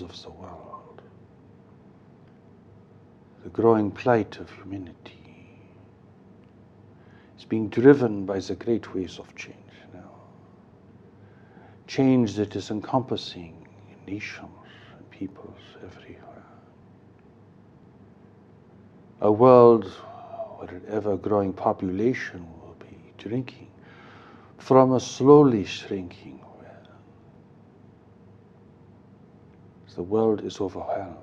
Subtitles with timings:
[0.00, 1.02] of the world,
[3.42, 5.20] the growing plight of humanity
[7.38, 9.56] is being driven by the great waves of change
[9.94, 10.10] now.
[11.86, 13.66] Change that is encompassing
[14.06, 14.50] nations
[14.96, 16.44] and peoples everywhere.
[19.22, 19.86] A world
[20.58, 23.68] where an ever growing population will be drinking
[24.58, 26.94] from a slowly shrinking well.
[29.96, 31.16] The world is overwhelmed.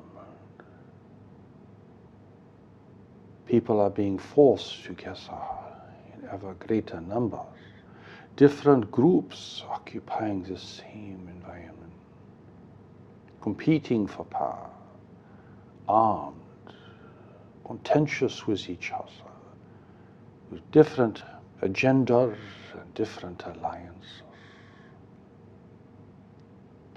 [3.45, 5.39] People are being forced together
[6.13, 7.39] in ever greater numbers,
[8.35, 11.93] different groups occupying the same environment,
[13.41, 14.69] competing for power,
[15.87, 16.35] armed,
[17.65, 19.31] contentious with each other,
[20.51, 21.23] with different
[21.61, 22.37] agendas
[22.73, 24.26] and different alliances.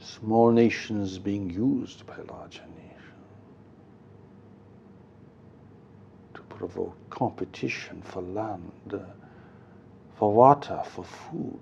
[0.00, 3.26] Small nations being used by larger nations
[6.34, 9.00] to provoke competition for land,
[10.16, 11.60] for water, for food,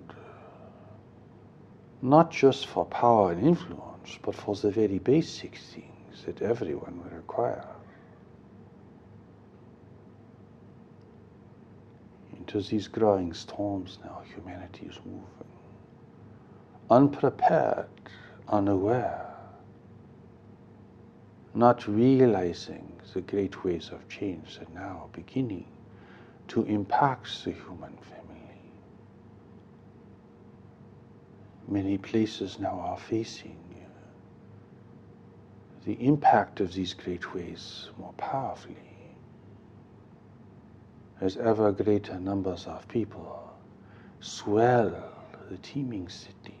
[2.01, 7.17] not just for power and influence, but for the very basic things that everyone will
[7.17, 7.65] require.
[12.49, 15.23] into these growing storms now, humanity is moving.
[16.89, 17.87] Unprepared,
[18.49, 19.25] unaware,
[21.53, 25.65] not realizing the great waves of change that now are beginning
[26.47, 28.61] to impact the human family.
[31.67, 33.87] Many places now are facing uh,
[35.85, 38.75] the impact of these great waves more powerfully
[41.21, 43.51] as ever greater numbers of people
[44.21, 44.93] swell
[45.49, 46.53] the teeming cities,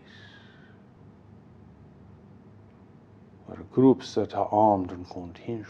[3.45, 5.69] where groups that are armed and contentious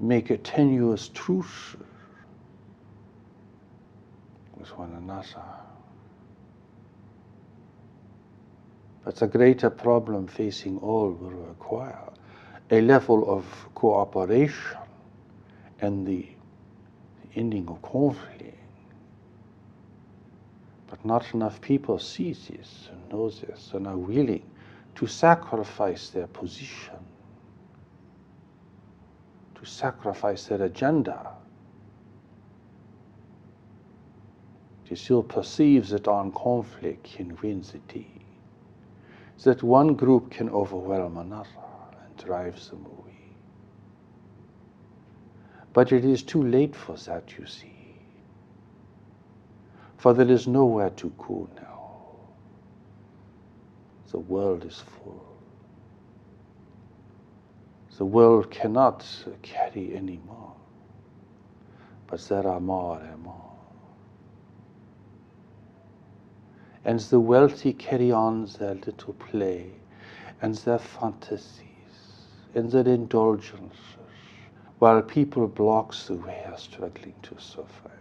[0.00, 1.76] make a tenuous truce
[4.56, 5.48] with one another.
[9.04, 12.10] But the greater problem facing all will require
[12.70, 13.44] a level of
[13.76, 14.78] cooperation
[15.80, 16.26] and the
[17.36, 18.58] ending of conflict.
[20.90, 24.47] But not enough people see this and know this and are willing
[24.98, 26.98] to sacrifice their position,
[29.54, 31.34] to sacrifice their agenda.
[34.88, 38.10] They still perceives that armed conflict can win the day,
[39.44, 41.48] that one group can overwhelm another
[42.04, 43.36] and drive them away.
[45.72, 48.00] But it is too late for that, you see.
[49.96, 51.77] For there is nowhere to go now.
[54.10, 55.26] The world is full.
[57.98, 59.04] The world cannot
[59.42, 60.54] carry any more.
[62.06, 63.52] But there are more and more.
[66.84, 69.72] And the wealthy carry on their little play
[70.40, 71.64] and their fantasies
[72.54, 73.76] and their indulgences,
[74.78, 77.97] while people blocks the way are struggling to survive.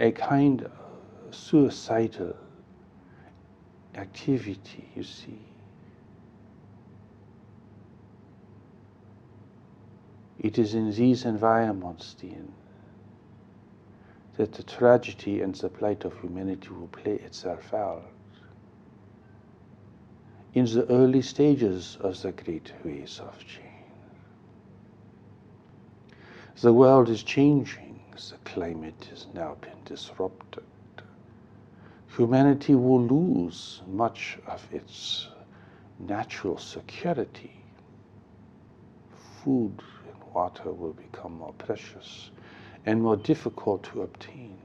[0.00, 0.72] A kind of
[1.30, 2.34] suicidal
[3.94, 5.38] activity, you see.
[10.38, 12.50] It is in these environments, Dean,
[14.38, 18.04] that the tragedy and the plight of humanity will play itself out
[20.54, 23.66] in the early stages of the great waves of change.
[26.62, 27.89] The world is changing,
[28.28, 30.64] the climate has now been disrupted.
[32.16, 35.28] Humanity will lose much of its
[35.98, 37.62] natural security.
[39.42, 42.30] Food and water will become more precious
[42.84, 44.58] and more difficult to obtain.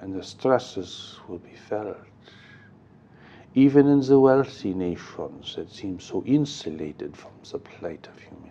[0.00, 1.96] and the stresses will be felt.
[3.54, 8.49] Even in the wealthy nations that seem so insulated from the plight of humanity.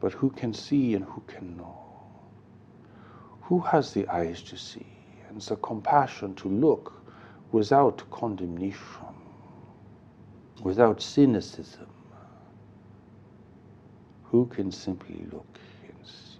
[0.00, 1.78] But who can see and who can know?
[3.42, 4.86] Who has the eyes to see
[5.28, 6.92] and the compassion to look
[7.52, 9.06] without condemnation,
[10.62, 11.86] without cynicism?
[14.24, 15.58] Who can simply look?
[15.88, 16.38] And see?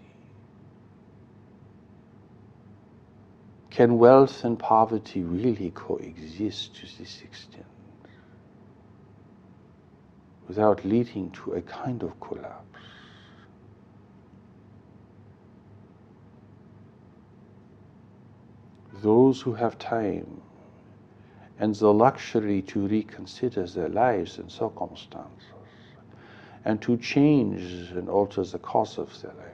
[3.70, 7.64] Can wealth and poverty really coexist to this extent?
[10.48, 12.67] without leading to a kind of collapse.
[19.02, 20.40] Those who have time
[21.58, 25.44] and the luxury to reconsider their lives and circumstances
[26.64, 29.48] and to change and alter the course of their life,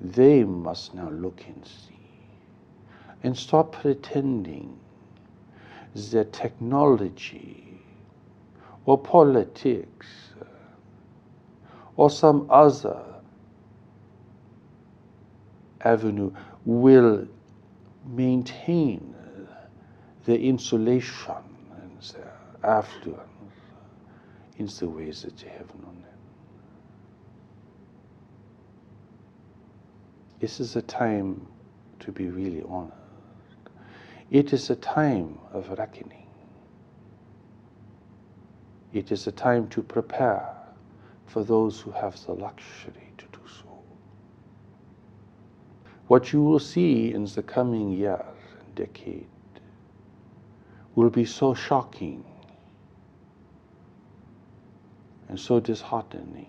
[0.00, 1.98] they must now look and see
[3.22, 4.78] and stop pretending
[5.94, 7.80] that technology
[8.84, 10.06] or politics
[11.96, 13.02] or some other
[15.80, 16.32] avenue
[16.64, 17.26] will
[18.08, 19.14] maintain
[20.24, 21.34] the insulation
[21.80, 23.28] and the affluence
[24.56, 26.18] in the ways that you have known it.
[30.40, 31.46] This is a time
[32.00, 32.94] to be really honest.
[34.30, 36.26] It is a time of reckoning.
[38.92, 40.48] It is a time to prepare
[41.26, 43.82] for those who have the luxury to do so.
[46.08, 48.22] What you will see in the coming years
[48.60, 49.28] and decade
[50.94, 52.24] will be so shocking
[55.28, 56.48] and so disheartening.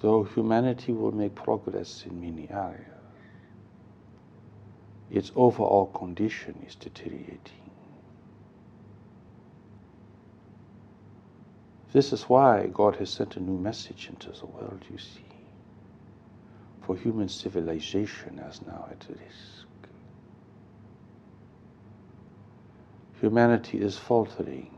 [0.00, 2.80] Though humanity will make progress in many areas,
[5.10, 7.65] its overall condition is deteriorating.
[11.96, 15.24] This is why God has sent a new message into the world, you see.
[16.82, 19.66] For human civilization is now at risk.
[23.22, 24.70] Humanity is faltering.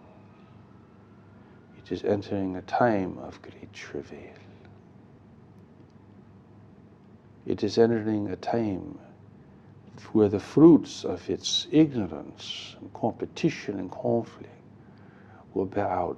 [1.78, 4.38] It is entering a time of great travail.
[7.46, 8.96] It is entering a time
[10.12, 14.54] where the fruits of its ignorance and competition and conflict
[15.52, 16.16] will bear out.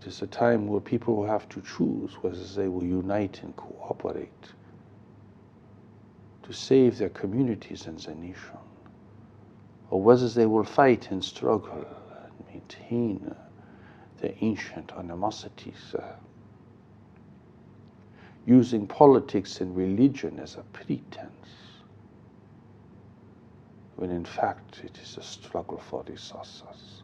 [0.00, 3.54] It is a time where people will have to choose whether they will unite and
[3.56, 4.52] cooperate
[6.44, 8.58] to save their communities and their nation,
[9.90, 11.84] or whether they will fight and struggle
[12.24, 13.34] and maintain
[14.20, 16.14] their ancient animosities, uh,
[18.46, 21.48] using politics and religion as a pretense,
[23.96, 26.97] when in fact it is a struggle for resources.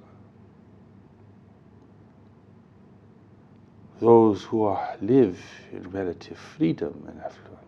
[4.01, 5.41] Those who are, live
[5.73, 7.65] in relative freedom and affluence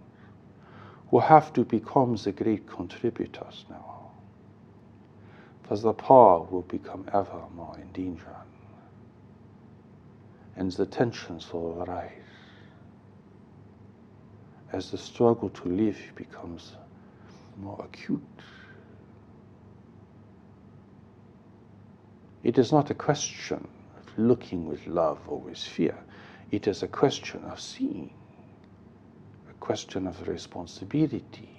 [1.10, 4.10] who have to become the great contributors now.
[5.62, 8.36] For the poor will become ever more in danger,
[10.56, 12.10] and the tensions will rise
[14.72, 16.74] as the struggle to live becomes
[17.56, 18.20] more acute.
[22.42, 25.96] It is not a question of looking with love or with fear.
[26.50, 28.12] It is a question of seeing
[29.50, 31.50] a question of responsibility.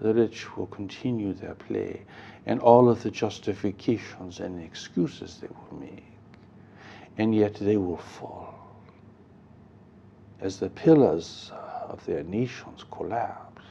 [0.00, 2.04] The rich will continue their play
[2.46, 6.04] and all of the justifications and excuses they will make,
[7.16, 8.54] and yet they will fall
[10.40, 11.50] as the pillars
[11.88, 13.62] of their nations collapse,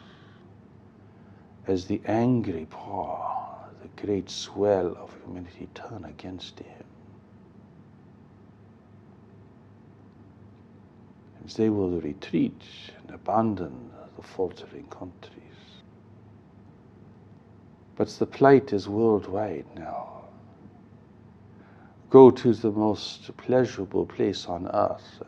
[1.67, 3.35] as the angry poor,
[3.81, 6.86] the great swell of humanity turn against him.
[11.55, 12.61] They will retreat
[13.01, 15.33] and abandon the faltering countries.
[17.95, 20.25] But the plight is worldwide now.
[22.09, 25.21] Go to the most pleasurable place on earth,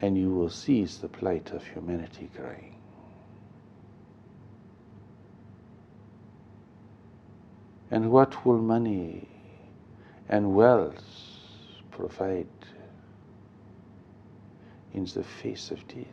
[0.00, 2.74] and you will seize the plight of humanity crying.
[7.90, 9.28] And what will money
[10.28, 11.04] and wealth
[11.90, 12.48] provide
[14.96, 16.06] in the face of this.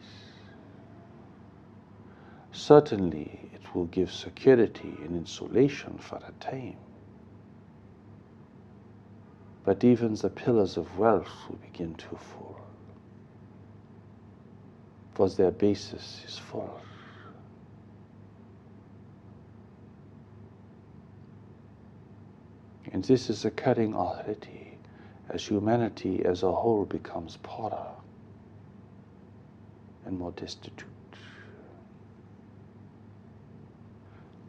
[2.52, 6.76] Certainly, it will give security and insulation for a time.
[9.64, 12.60] But even the pillars of wealth will begin to fall,
[15.12, 16.82] because their basis is false.
[22.92, 24.78] And this is occurring already
[25.30, 27.88] as humanity as a whole becomes poorer
[30.06, 30.88] and more destitute.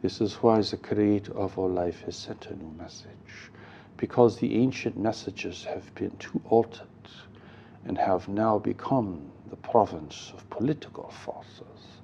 [0.01, 3.49] This is why the Creator of our life has sent a new message,
[3.97, 6.87] because the ancient messages have been too altered
[7.85, 12.01] and have now become the province of political forces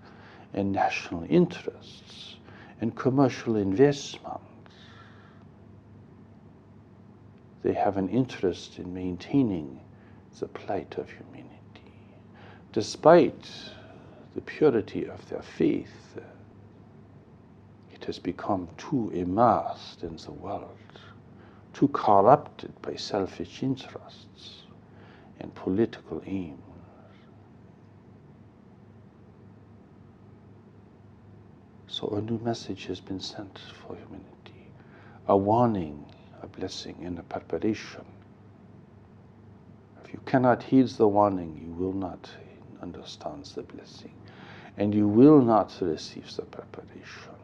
[0.53, 2.37] and national interests
[2.79, 4.41] and commercial investments.
[7.63, 9.79] They have an interest in maintaining
[10.39, 11.50] the plight of humanity.
[12.73, 13.49] Despite
[14.33, 16.17] the purity of their faith,
[17.91, 20.77] it has become too immersed in the world,
[21.73, 24.63] too corrupted by selfish interests
[25.39, 26.59] and political aims.
[31.87, 34.71] So a new message has been sent for humanity,
[35.27, 36.05] a warning,
[36.41, 38.05] a blessing, and a preparation.
[40.05, 42.29] If you cannot heed the warning, you will not
[42.81, 44.13] understand the blessing,
[44.77, 47.35] and you will not receive the preparation.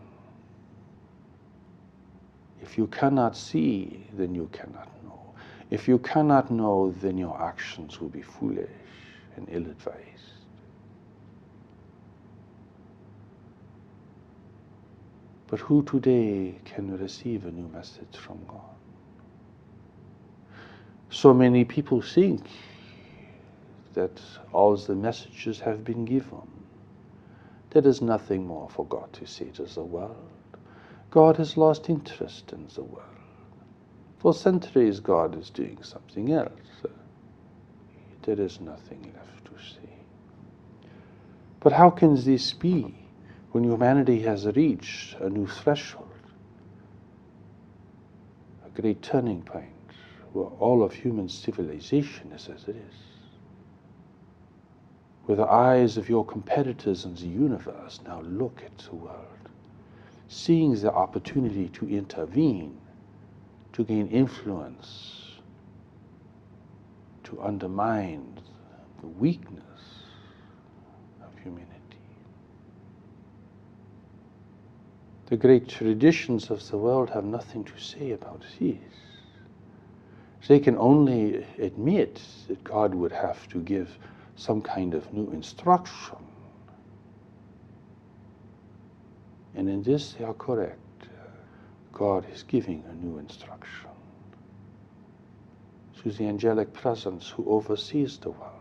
[2.62, 5.34] If you cannot see, then you cannot know.
[5.70, 8.70] If you cannot know, then your actions will be foolish
[9.36, 9.98] and ill advised.
[15.48, 18.62] But who today can receive a new message from God?
[21.10, 22.44] So many people think
[23.98, 24.22] that
[24.54, 26.48] all the messages have been given.
[27.72, 30.30] There is nothing more for God to say to the world.
[31.10, 33.08] God has lost interest in the world.
[34.20, 36.52] For centuries, God is doing something else.
[38.22, 39.90] There is nothing left to say.
[41.60, 42.94] But how can this be
[43.52, 46.06] when humanity has reached a new threshold,
[48.64, 49.72] a great turning point
[50.34, 53.17] where all of human civilization is as it is?
[55.28, 59.38] Where the eyes of your competitors in the universe now look at the world
[60.28, 62.78] seeing the opportunity to intervene,
[63.74, 65.40] to gain influence,
[67.24, 68.40] to undermine
[69.02, 69.64] the weakness
[71.24, 71.74] of humanity.
[75.28, 78.78] The great traditions of the world have nothing to say about this.
[80.48, 83.98] They can only admit that God would have to give
[84.38, 86.18] some kind of new instruction
[89.58, 90.78] And in this they are correct.
[91.92, 93.90] God is giving a new instruction
[95.96, 98.54] through the angelic presence who oversees the world.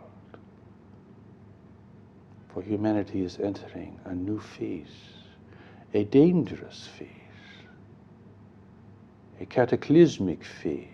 [2.49, 4.87] For humanity is entering a new phase,
[5.93, 7.11] a dangerous phase,
[9.39, 10.89] a cataclysmic phase,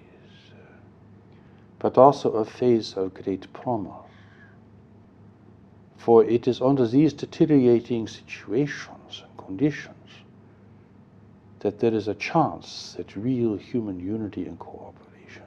[1.79, 4.02] but also a phase of great promise.
[6.03, 10.09] For it is under these deteriorating situations and conditions
[11.61, 15.45] that there is a chance that real human unity and cooperation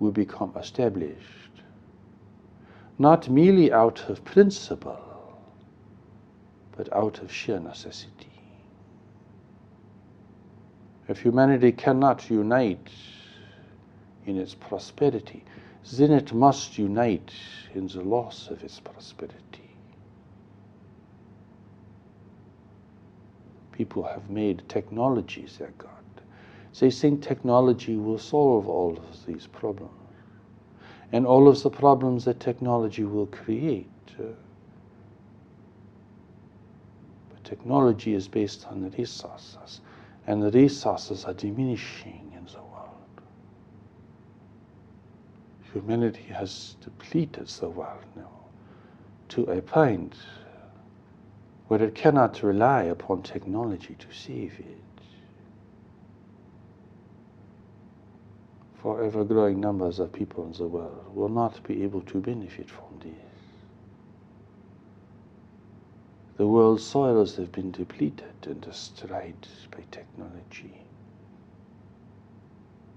[0.00, 1.62] will become established,
[2.98, 4.98] not merely out of principle,
[6.76, 8.32] but out of sheer necessity.
[11.06, 12.90] If humanity cannot unite
[14.26, 15.44] in its prosperity,
[15.92, 17.32] then it must unite
[17.74, 19.70] in the loss of its prosperity.
[23.80, 25.88] people have made technologies their God.
[26.78, 29.94] They think technology will solve all of these problems
[31.12, 33.88] and all of the problems that technology will create.
[34.18, 34.24] Uh,
[37.30, 39.80] but technology is based on the resources,
[40.26, 43.22] and the resources are diminishing in the world.
[45.72, 48.30] Humanity has depleted the world now
[49.28, 50.16] to a point
[51.68, 54.76] where it cannot rely upon technology to save it.
[58.74, 62.68] For ever growing numbers of people in the world will not be able to benefit
[62.68, 63.12] from this.
[66.38, 70.82] The world's soils have been depleted and destroyed by technology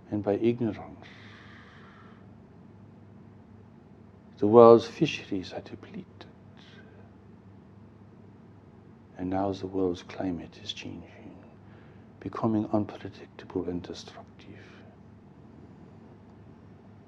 [0.10, 1.06] and by ignorance.
[4.44, 6.26] The world's fisheries are depleted.
[9.18, 11.34] And now the world's climate is changing,
[12.20, 14.60] becoming unpredictable and destructive.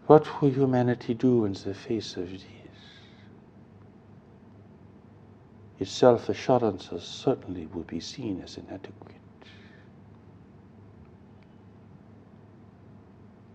[0.08, 2.42] What will humanity do in the face of this?
[5.78, 9.20] Its self assurances certainly will be seen as inadequate.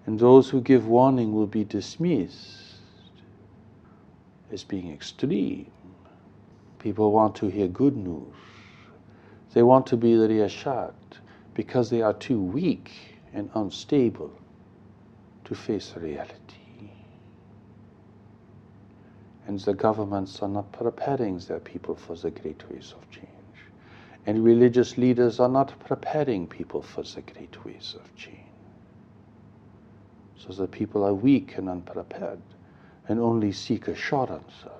[0.05, 2.60] And those who give warning will be dismissed
[4.52, 5.71] as being extreme
[6.78, 8.35] People want to hear good news.
[9.52, 10.95] They want to be reassured
[11.54, 12.90] because they are too weak
[13.35, 14.33] and unstable
[15.45, 16.61] to face reality.
[19.47, 23.26] and the governments are not preparing their people for the great waves of change.
[24.26, 28.38] And religious leaders are not preparing people for the great waves of change.
[30.37, 32.40] So the people are weak and unprepared
[33.11, 34.71] and only seek assurances.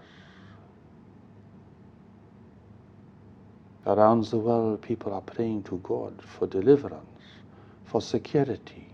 [3.87, 7.25] Around the world, people are praying to God for deliverance,
[7.87, 8.87] for security,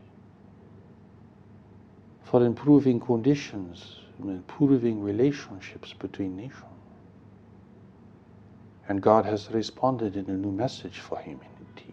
[2.25, 6.65] for improving conditions, improving relationships between nations.
[8.89, 11.93] And God has responded in a new message for humanity.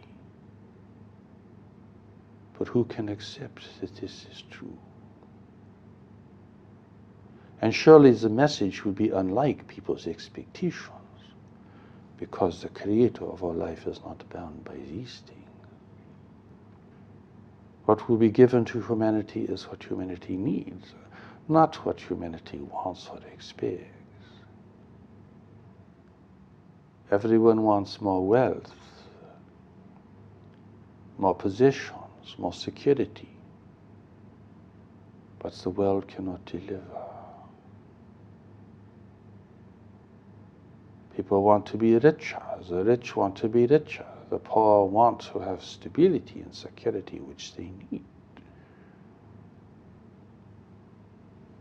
[2.58, 4.78] But who can accept that this is true?
[7.64, 10.90] And surely the message would be unlike people's expectations
[12.18, 15.40] because the creator of our life is not bound by these things.
[17.86, 20.92] What will be given to humanity is what humanity needs,
[21.48, 23.86] not what humanity wants or expects.
[27.12, 28.76] Everyone wants more wealth,
[31.18, 33.30] more possessions, more security,
[35.40, 37.13] but the world cannot deliver.
[41.16, 45.40] People want to be richer, the rich want to be richer, the poor want to
[45.40, 48.04] have stability and security which they need.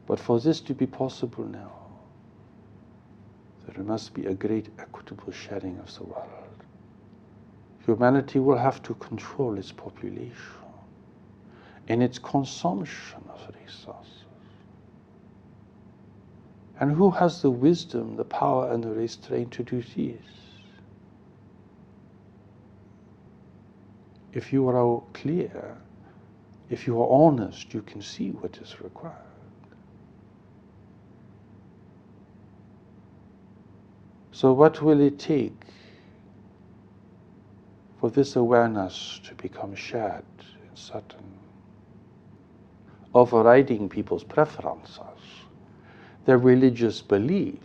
[0.06, 1.72] But for this to be possible now,
[3.68, 6.64] there must be a great equitable sharing of the world.
[7.86, 10.34] Humanity will have to control its population
[11.88, 14.11] and its consumption of resources.
[16.82, 20.26] And who has the wisdom, the power, and the restraint to do this?
[24.32, 25.76] If you are clear,
[26.70, 29.14] if you are honest, you can see what is required.
[34.32, 35.62] So, what will it take
[38.00, 40.24] for this awareness to become shared
[40.68, 41.38] in certain,
[43.14, 44.98] overriding people's preferences,
[46.24, 47.60] their religious beliefs,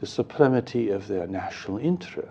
[0.00, 2.30] the supremacy of their national interests?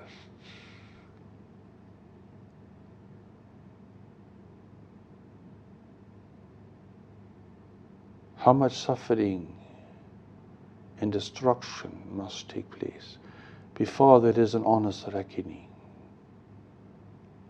[8.38, 9.56] How much suffering
[11.02, 13.18] and destruction must take place
[13.74, 15.68] before there is an honest reckoning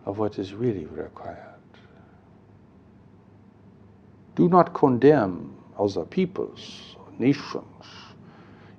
[0.04, 1.38] of what is really required.
[4.34, 7.84] Do not condemn other peoples or nations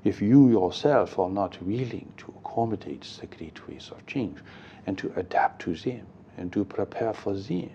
[0.04, 4.38] if you yourself are not willing to accommodate the great waves of change
[4.86, 6.06] and to adapt to them
[6.38, 7.70] and to prepare for them.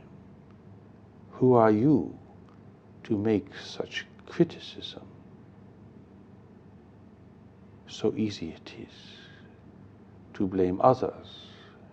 [1.33, 2.17] Who are you
[3.05, 5.03] to make such criticism
[7.87, 8.95] so easy it is
[10.35, 11.47] to blame others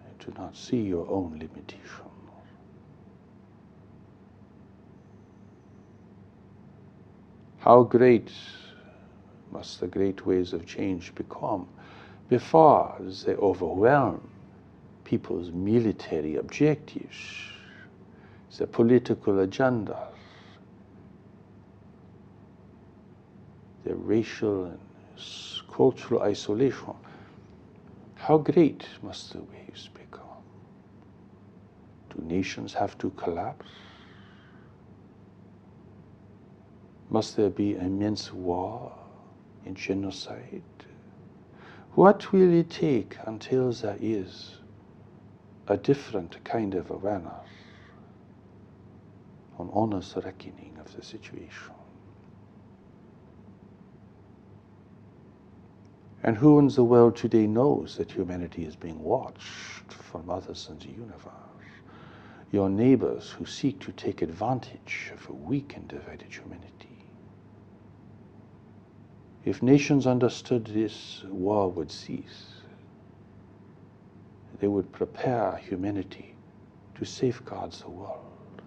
[0.07, 2.08] and to not see your own limitations.
[7.59, 8.31] How great
[9.51, 11.67] must the great waves of change become
[12.29, 12.95] before
[13.25, 14.29] they overwhelm
[15.03, 17.15] people's military objectives,
[18.57, 20.13] their political agendas,
[23.83, 24.79] their racial and
[25.71, 26.93] cultural isolation,
[28.15, 30.43] how great must the waves become?
[32.09, 33.65] Do nations have to collapse?
[37.09, 38.91] Must there be immense war
[39.65, 40.61] and genocide?
[41.93, 44.57] What will it take until there is
[45.67, 47.47] a different kind of awareness,
[49.57, 51.73] an honest reckoning of the situation?
[56.21, 60.77] And who in the world today knows that humanity is being watched from others in
[60.79, 61.33] the universe?
[62.51, 66.88] Your neighbors who seek to take advantage of a weak and divided humanity.
[69.49, 72.61] If nations understood this, war would cease.
[74.59, 76.35] They would prepare humanity
[76.93, 78.61] to safeguard the world.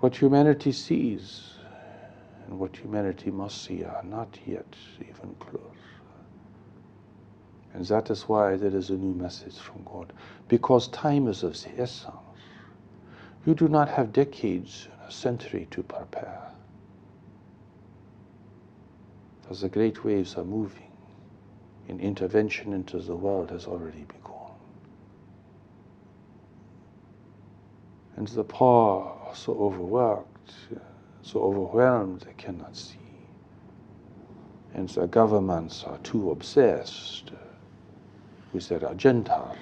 [0.00, 1.52] What humanity sees
[2.46, 5.60] and what humanity must see are not yet even close.
[7.74, 10.14] And that is why there is a new message from God.
[10.48, 12.16] Because time is of the essence.
[13.44, 16.53] You do not have decades and a century to prepare.
[19.50, 20.90] As the great waves are moving,
[21.88, 24.52] and intervention into the world has already begun.
[28.16, 30.52] And the poor are so overworked
[31.24, 32.98] so overwhelmed they cannot see.
[34.74, 37.32] And the governments are too obsessed
[38.52, 39.56] with their agenda.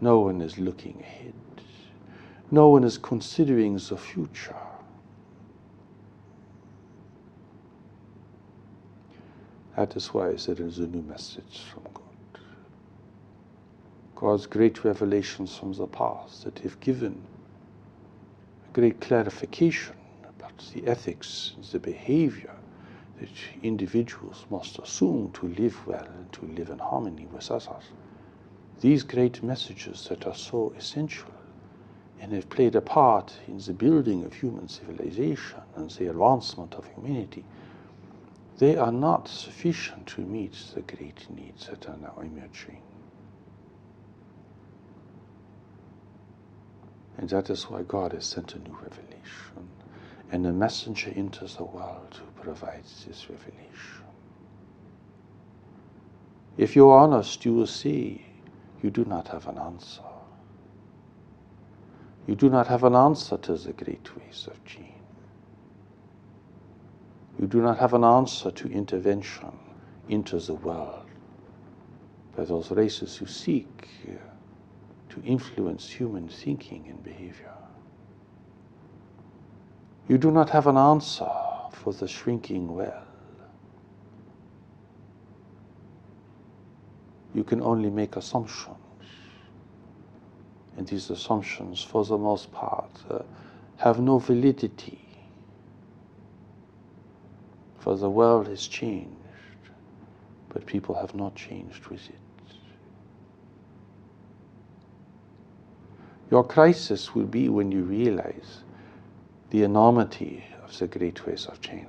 [0.00, 1.34] No one is looking ahead.
[2.50, 4.56] No one is considering the future.
[9.76, 12.40] That is why I said it is a new message from God.
[14.14, 17.22] God's great revelations from the past that have given
[18.68, 19.96] a great clarification
[20.28, 22.54] about the ethics, the behavior
[23.18, 23.30] that
[23.62, 27.84] individuals must assume to live well and to live in harmony with others.
[28.80, 31.30] These great messages that are so essential
[32.20, 36.86] and have played a part in the building of human civilization and the advancement of
[36.86, 37.44] humanity,
[38.58, 42.80] they are not sufficient to meet the great needs that are now emerging.
[47.18, 49.68] And that is why God has sent a new revelation
[50.30, 54.02] and a messenger enters the world who provides this revelation.
[56.56, 58.26] If you're honest, you will see
[58.82, 60.02] you do not have an answer.
[62.26, 64.91] You do not have an answer to the great waves of change.
[67.42, 69.50] You do not have an answer to intervention
[70.08, 71.06] into the world
[72.36, 74.12] by those races who seek uh,
[75.08, 77.52] to influence human thinking and behavior.
[80.06, 81.28] You do not have an answer
[81.72, 83.02] for the shrinking well.
[87.34, 88.76] You can only make assumptions.
[90.76, 93.22] And these assumptions, for the most part, uh,
[93.78, 95.01] have no validity.
[97.82, 99.10] For the world has changed,
[100.50, 102.54] but people have not changed with it.
[106.30, 108.62] Your crisis will be when you realize
[109.50, 111.88] the enormity of the great waves of change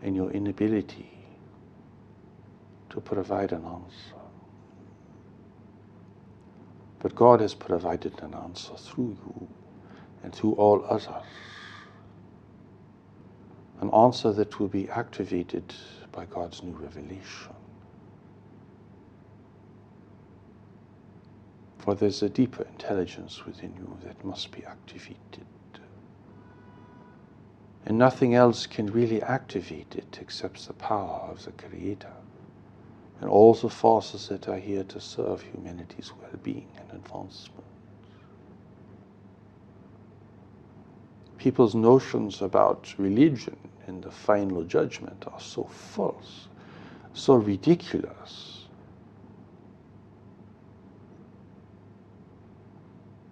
[0.00, 1.18] and your inability
[2.88, 4.16] to provide an answer.
[7.00, 9.48] But God has provided an answer through you
[10.22, 11.26] and through all others.
[13.82, 15.74] An answer that will be activated
[16.12, 17.52] by God's new revelation.
[21.78, 25.46] For there's a deeper intelligence within you that must be activated.
[27.84, 32.12] And nothing else can really activate it except the power of the Creator
[33.20, 37.64] and all the forces that are here to serve humanity's well being and advancement.
[41.36, 46.48] People's notions about religion and the final judgment are so false,
[47.14, 48.66] so ridiculous.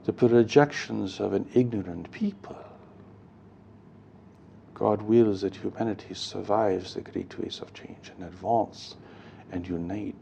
[0.05, 2.59] The projections of an ignorant people.
[4.75, 8.97] God wills that humanity survives the great waves of change and advance
[9.53, 10.15] and unite.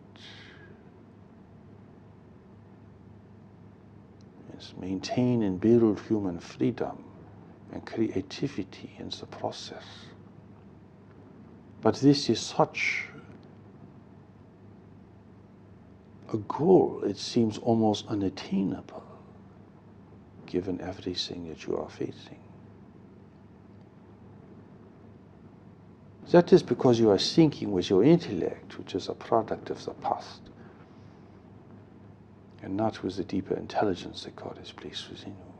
[4.52, 7.04] Yes, maintain and build human freedom
[7.72, 9.84] and creativity in the process.
[11.80, 13.04] But this is such
[16.32, 19.02] a goal, it seems almost unattainable
[20.46, 22.38] given everything that you are facing.
[26.30, 29.92] That is because you are thinking with your intellect, which is a product of the
[29.92, 30.42] past,
[32.62, 35.54] and not with the deeper intelligence that God has placed within you.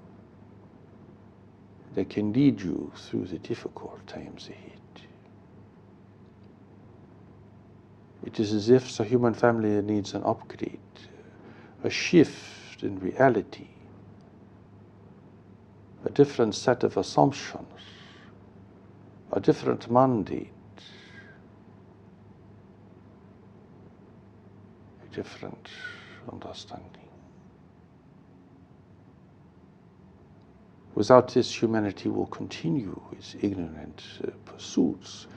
[1.95, 4.78] That can lead you through the difficult times ahead.
[8.29, 10.79] It is as if the human family needs an upgrade,
[11.83, 13.69] a shift in reality,
[16.05, 17.65] a different set of assumptions,
[19.33, 20.53] a different mandate
[25.03, 25.71] a different
[26.31, 27.09] understanding.
[30.95, 34.03] Without this, humanity will continue its ignorant
[34.45, 35.29] pursuits,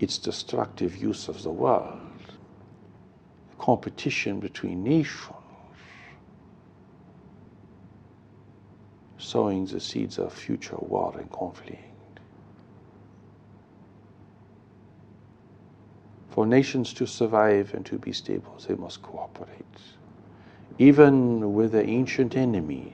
[0.00, 2.03] its destructive use of the world,
[3.64, 5.32] competition between nations,
[9.16, 11.80] sowing the seeds of future war and conflict.
[16.28, 19.78] For nations to survive and to be stable, they must cooperate.
[20.78, 22.92] Even with their ancient enemies,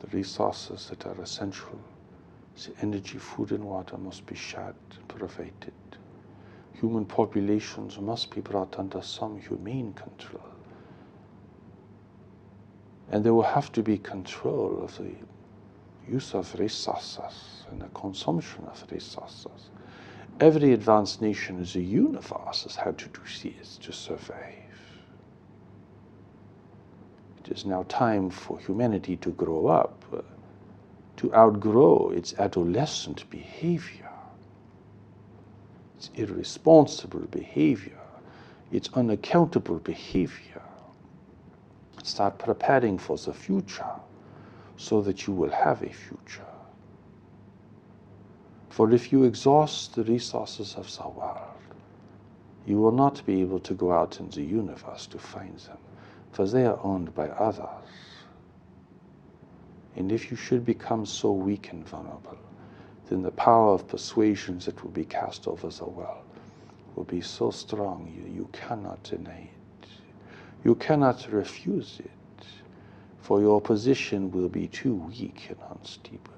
[0.00, 1.80] the resources that are essential,
[2.62, 5.72] the energy, food, and water must be shared, and provided.
[6.80, 10.44] Human populations must be brought under some humane control.
[13.10, 15.10] And there will have to be control of the
[16.08, 19.70] use of resources and the consumption of resources.
[20.40, 24.54] Every advanced nation in the universe has had to do this to survive.
[27.44, 30.20] It is now time for humanity to grow up, uh,
[31.16, 34.07] to outgrow its adolescent behavior,
[35.98, 37.98] its irresponsible behavior,
[38.70, 40.62] its unaccountable behavior.
[42.04, 43.96] Start preparing for the future
[44.76, 46.46] so that you will have a future.
[48.70, 51.40] For if you exhaust the resources of the world,
[52.64, 55.78] you will not be able to go out in the universe to find them,
[56.30, 57.66] for they are owned by others.
[59.96, 62.38] And if you should become so weak and vulnerable,
[63.08, 66.24] then the power of persuasions that will be cast over the world
[66.94, 69.48] will be so strong you, you cannot deny
[69.82, 69.88] it.
[70.64, 72.46] You cannot refuse it,
[73.20, 76.34] for your position will be too weak and unstable.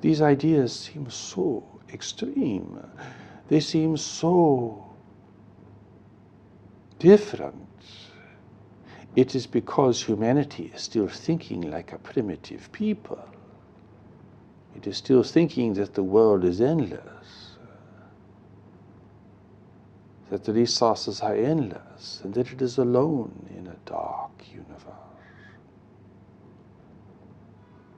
[0.00, 2.78] These ideas seem so extreme.
[3.48, 4.84] They seem so
[6.98, 7.66] different.
[9.16, 13.24] It is because humanity is still thinking like a primitive people.
[14.76, 17.66] It is still thinking that the world is endless, uh,
[20.30, 24.92] that the resources are endless, and that it is alone in a dark universe.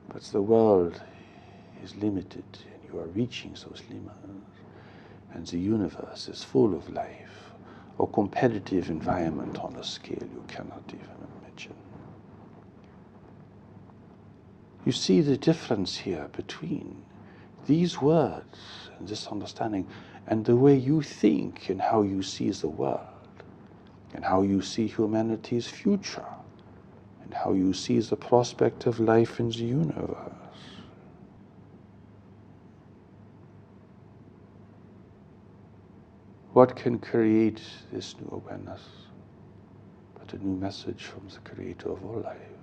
[0.09, 1.01] But the world
[1.83, 4.17] is limited and you are reaching those limits.
[5.33, 7.46] And the universe is full of life,
[7.99, 11.73] a competitive environment on a scale you cannot even imagine.
[14.85, 17.03] You see the difference here between
[17.65, 19.87] these words and this understanding
[20.27, 22.99] and the way you think and how you see the world
[24.13, 26.25] and how you see humanity's future
[27.23, 30.36] and how you see the prospect of life in the universe.
[36.57, 37.61] What can create
[37.93, 38.81] this new awareness
[40.17, 42.57] but a new message from the Creator of all life?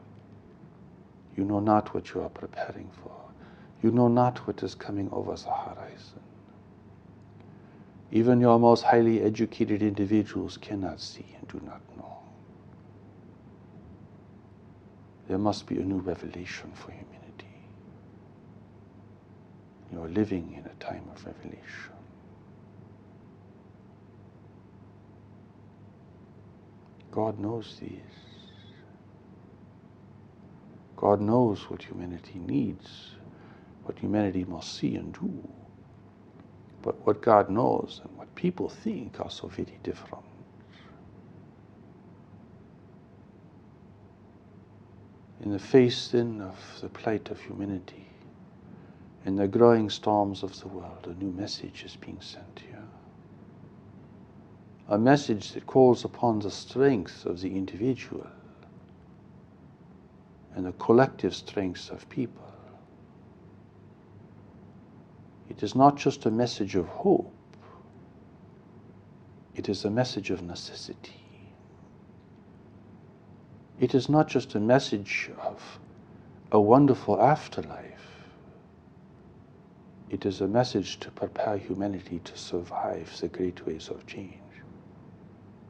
[1.36, 3.14] You know not what you are preparing for.
[3.84, 6.18] You know not what is coming over the horizon.
[8.10, 12.18] Even your most highly educated individuals cannot see and do not know.
[15.28, 17.60] There must be a new revelation for humanity.
[19.92, 21.93] You are living in a time of revelation.
[27.14, 28.00] God knows these.
[30.96, 33.12] God knows what humanity needs,
[33.84, 35.48] what humanity must see and do.
[36.82, 40.24] But what God knows and what people think are so very different.
[45.44, 48.08] In the face then of the plight of humanity,
[49.24, 52.73] in the growing storms of the world, a new message is being sent here
[54.88, 58.26] a message that calls upon the strength of the individual
[60.54, 62.42] and the collective strength of people.
[65.48, 67.32] It is not just a message of hope,
[69.54, 71.12] it is a message of necessity.
[73.80, 75.78] It is not just a message of
[76.52, 77.92] a wonderful afterlife.
[80.10, 84.43] It is a message to prepare humanity to survive the great waves of change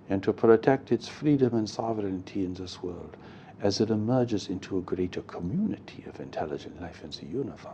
[0.08, 3.16] and to protect its freedom and sovereignty in this world
[3.62, 7.70] as it emerges into a greater community of intelligent life in the universe.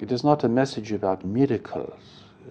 [0.00, 2.50] It is not a message about miracles uh,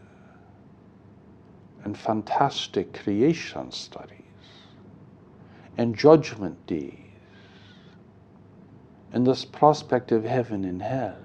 [1.83, 4.17] and fantastic creation studies
[5.77, 7.03] and judgment days
[9.11, 11.15] and this prospect of heaven and hell.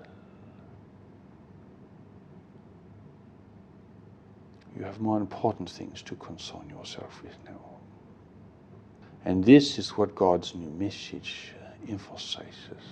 [4.79, 7.59] You have more important things to concern yourself with now.
[9.25, 12.85] And this is what God's new message uh, emphasizes.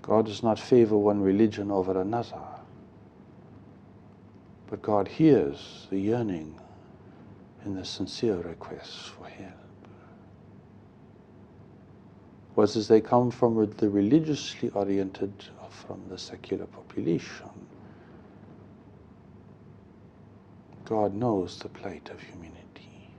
[0.00, 2.40] God does not favor one religion over another,
[4.70, 6.58] but God hears the yearning
[7.64, 9.52] and the sincere requests for help.
[12.54, 17.67] Whether they come from the religiously oriented or from the secular population,
[20.88, 23.10] God knows the plight of humanity.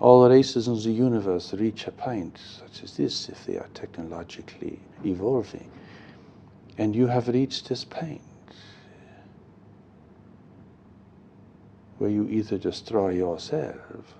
[0.00, 4.80] All races in the universe reach a point such as this if they are technologically
[5.04, 5.70] evolving.
[6.78, 8.22] And you have reached this point.
[11.98, 14.14] where you either destroy yourself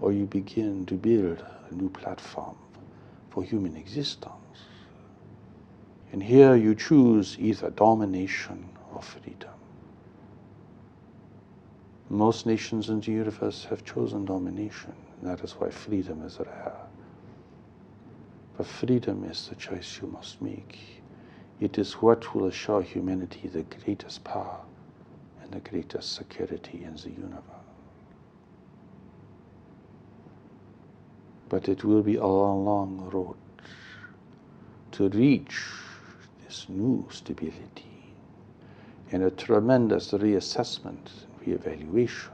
[0.00, 2.56] or you begin to build a new platform
[3.30, 4.34] for human existence.
[6.12, 9.50] And here you choose either domination or freedom.
[12.08, 14.92] Most nations in the universe have chosen domination.
[15.20, 16.74] And that is why freedom is rare.
[18.56, 20.78] But freedom is the choice you must make.
[21.60, 24.58] It is what will assure humanity the greatest power
[25.42, 27.42] and the greatest security in the universe.
[31.48, 33.36] But it will be a long, long road
[34.92, 35.62] to reach
[36.44, 37.89] this new stability
[39.12, 41.08] and a tremendous reassessment
[41.44, 42.32] re-evaluation,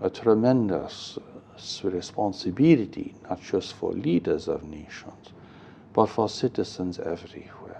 [0.00, 1.18] a tremendous
[1.82, 5.32] responsibility, not just for leaders of nations,
[5.92, 7.76] but for citizens everywhere.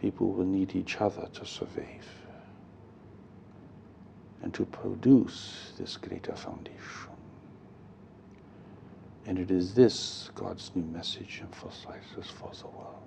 [0.00, 2.06] People will need each other to survive
[4.42, 7.15] and to produce this greater foundation.
[9.26, 13.02] And it is this God's new message emphasizes for the world.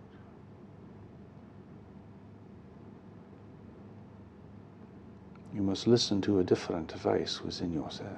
[5.55, 8.17] You must listen to a different voice within yourself.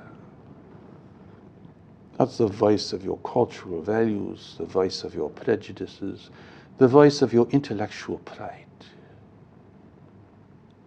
[2.17, 6.29] That's the voice of your cultural values, the voice of your prejudices,
[6.77, 8.65] the voice of your intellectual pride,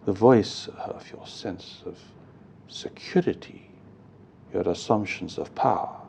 [0.05, 1.97] the voice of your sense of
[2.67, 3.69] security,
[4.53, 6.04] your assumptions of power.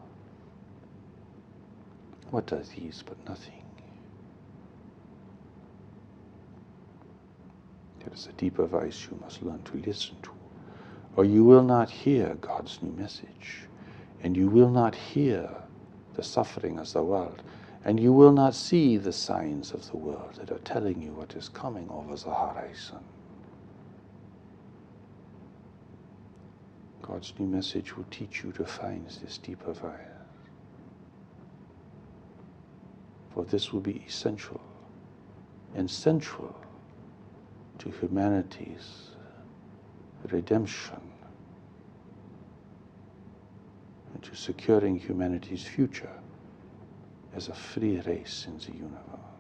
[2.31, 3.63] What are these but nothing?
[8.01, 10.31] There is a deeper voice you must learn to listen to,
[11.17, 13.63] or you will not hear God's new message,
[14.23, 15.51] and you will not hear
[16.15, 17.43] the suffering of the world,
[17.85, 21.35] and you will not see the signs of the world that are telling you what
[21.37, 23.05] is coming over the horizon.
[27.03, 30.16] God's new message will teach you to find this deeper voice.
[33.37, 34.63] For this will be essential
[35.75, 36.57] and central
[37.81, 39.11] to humanity's
[40.33, 40.99] redemption
[44.15, 46.17] and to securing humanity's future
[47.35, 49.36] as a free race in the universe.